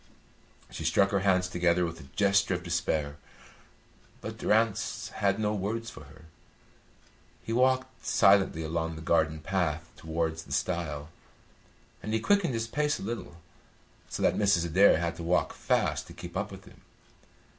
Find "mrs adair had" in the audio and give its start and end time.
14.35-15.17